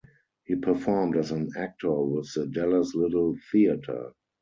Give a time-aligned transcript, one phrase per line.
[0.45, 4.13] He performed as an actor with the Dallas Little Theater.